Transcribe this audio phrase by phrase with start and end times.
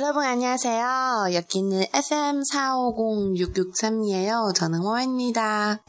[0.00, 1.28] 여러분 안녕하세요.
[1.32, 4.52] 여기는 FM 450663이에요.
[4.54, 5.80] 저는 와입니다.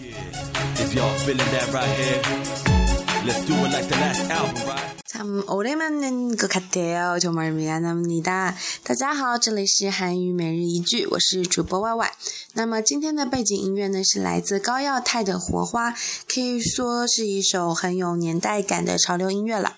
[0.00, 2.20] If y'all feeling that right here,
[3.26, 4.98] let's do it like the last album, right?
[5.06, 7.18] 참 오랜만인 것 같아요.
[7.18, 8.54] 정말 미안합니다.
[8.84, 12.12] 大家好，这里是韩语每日一句，我是主播 Y Y。
[12.54, 15.90] 那么今天的背景音乐呢是来自高耀太的《火花》，
[16.32, 19.76] 可以说是一首很有年代感的潮流音乐了。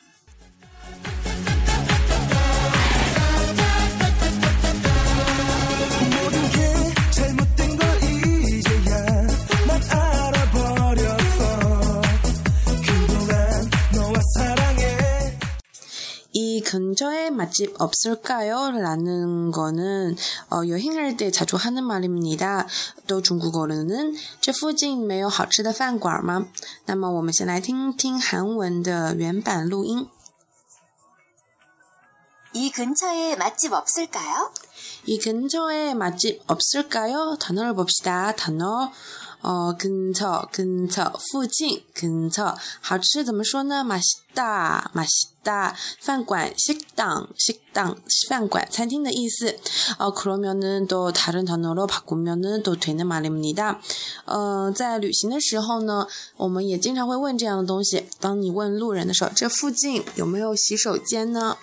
[16.75, 18.73] 근처에 맛집 없을까요?
[18.73, 20.17] 라는 거는
[20.51, 22.67] 어, 여행할 때 자주 하는 말입니다.
[23.07, 26.49] 또 중국어로는 这附近没有好吃的饭馆吗?
[26.87, 30.09] 那么我们先来听听韩文的原版录音.
[32.53, 34.51] 이 근처에 맛집 없을까요?
[35.07, 37.37] 이 근처에 맛집 없을까요?
[37.39, 38.35] 단어를 봅시다.
[38.35, 38.91] 단어
[39.45, 43.83] 어 근처 근처 附近 근처 好吃怎么说呢?
[43.85, 47.97] 맛있다 맛있다 饭馆 식당 식당
[48.29, 49.57] 饭馆餐厅的意思.
[49.99, 53.81] 어 그러면은 또 다른 단어로 바꾸면은 또 되는 말입니다.
[54.27, 61.57] 呃在旅行的时候呢我们也经常会问这样的东西当你问路人的时候这附近有没有洗手间呢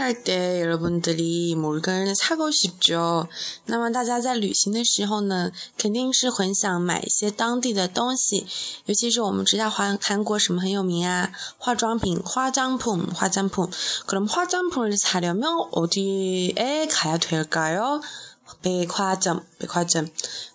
[0.06, 3.28] 할 때 여러분들이 물건을 사고 싶죠.
[3.66, 8.47] 那么大家在旅行的时候呢，肯定是很想买一些当地的东西，
[8.87, 13.69] 尤其是我们知道韩韩国什么很有名啊，化妆品，化妆品，化妆品。
[14.06, 18.00] 그럼 화장품을 사려면 어디에 가야 될까요?
[18.62, 20.09] 백화점, 백화점.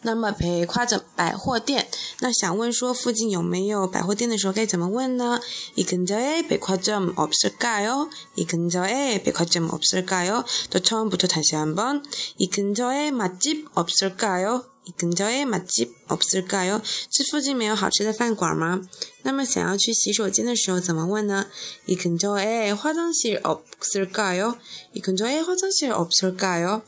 [0.04, 1.88] 那么百花점百货店，
[2.22, 5.42] 那想问说附近有没有百货店的时候该怎么问呢？
[5.76, 8.10] 이 근처에 백화점 없을까요?
[8.36, 10.46] 이 근처에 백화점 없을까요?
[10.70, 12.04] 또 처음부터 다시 한번
[12.38, 14.64] 이 근처에 맛집 없을까요?
[14.86, 16.82] 이 근처에 맛집 없을까요?
[17.10, 18.82] 这附近没有好吃的饭馆吗？
[19.24, 21.48] 那么想要去洗手间的时候怎么问呢？
[21.88, 24.56] 이 근처에 화장실 없을까요?
[24.94, 26.84] 이 근처에 화장실 없을까요?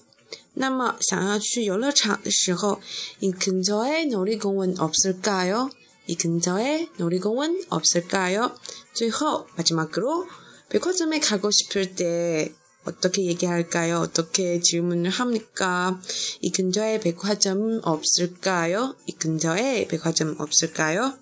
[0.54, 2.80] 那么想要去游乐场的时候，
[3.22, 5.70] 이 근처에 놀이공원 없을까요?
[6.08, 8.56] 이 근처에 놀이공원 없을까요?
[8.94, 10.28] 最后마지막으로
[10.70, 12.54] 백화점에 가고 싶을 때
[12.86, 14.00] 어떻게 얘기할까요?
[14.00, 16.00] 어떻게 질문을 합니까?
[16.42, 18.96] 이 근처에 백화점 없을까요?
[19.06, 21.14] 이 근처에 백화점 없을까요?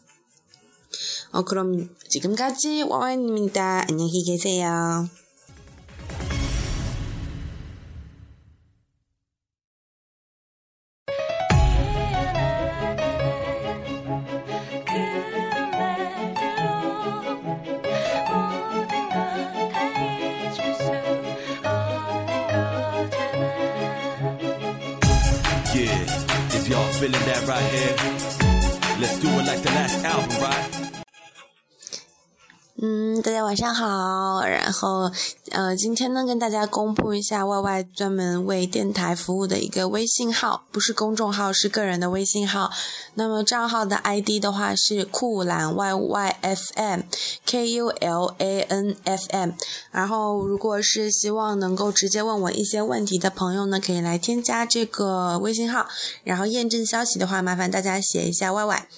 [1.32, 3.86] 어, 그럼 지금까지 와와입니다.
[3.90, 5.08] 안녕히 계세요.
[26.73, 31.02] Y'all feeling that right here, let's do it like the last album, right?
[32.85, 34.41] 嗯，大家晚上好。
[34.45, 35.09] 然后，
[35.53, 42.73] 呃，今天呢，跟大家公布一下 Y Y 专门为电台服务的一个微信号，不是公众号，是个人的微信号。
[43.15, 47.03] 那么账号的 ID 的话是酷懒 Y Y F M
[47.47, 49.53] K U L A N F M。
[49.93, 55.87] 然后，如果是希望能够直接问我一些问题的朋友呢，可以来添加这个微信号。
[56.25, 58.89] 然后验证消息的话，麻烦大家写一下 Y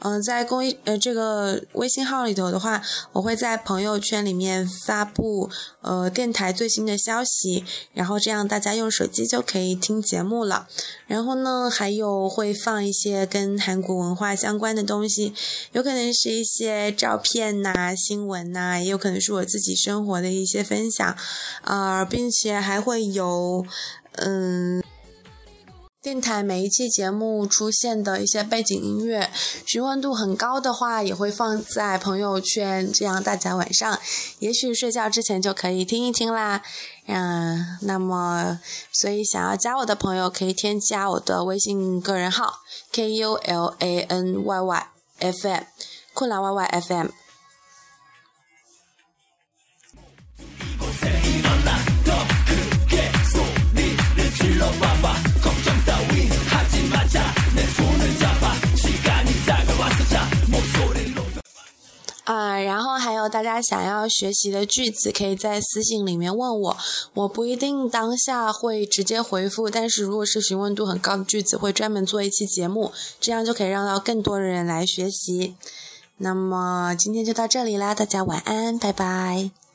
[0.00, 2.80] 嗯，在公益呃这个微信号里头的话，
[3.12, 5.50] 我会在朋友圈里面发布
[5.80, 7.64] 呃电台最新的消息，
[7.94, 10.68] 然后这样大家用手机就可以听节目了。
[11.08, 15.34] 然后呢，还有会放一些跟韩国文化相关的东西，
[15.72, 21.16] 有可能是一些照片呐、新闻呐、也有可能是我自己生活的一些分享，
[21.62, 23.66] 啊、并且还会有
[24.12, 24.82] 嗯。
[26.08, 29.30] 电台每一期节目出现的一些背景音乐，
[29.66, 34.00] 询问度很高的话，也会放在朋友圈，这样大家晚上
[34.38, 36.62] 也许睡觉之前就可以听一听啦。
[37.08, 38.58] 嗯，那么
[38.90, 42.60] 所以想要加我的朋友可以添加我的微信个人号
[42.90, 44.86] k u l a n y y
[45.18, 45.64] f m
[46.14, 47.10] 困懒 y y f m。
[63.28, 66.76] 大家想要学习的句子，可以在私信里面问我，
[67.14, 75.54] 我不一定当下会直接回复，但是如果是询问度很高的句子，会专门做一期节目，这样就可以让到更多的人来学习。
[76.16, 79.67] 那么今天就到这里啦，大家晚安，拜拜。